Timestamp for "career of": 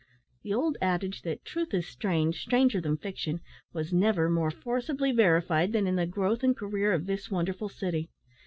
6.57-7.05